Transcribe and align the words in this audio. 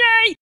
yay, 0.00 0.36